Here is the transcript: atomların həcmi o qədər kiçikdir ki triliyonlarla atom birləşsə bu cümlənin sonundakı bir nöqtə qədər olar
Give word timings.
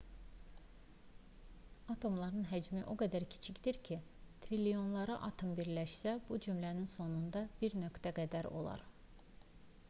atomların 1.95 2.47
həcmi 2.53 2.81
o 2.93 2.95
qədər 3.01 3.25
kiçikdir 3.35 3.79
ki 3.89 3.97
triliyonlarla 4.47 5.19
atom 5.29 5.53
birləşsə 5.61 6.15
bu 6.31 6.41
cümlənin 6.47 6.91
sonundakı 6.97 7.61
bir 7.65 7.79
nöqtə 7.85 8.17
qədər 8.23 8.51
olar 8.63 8.89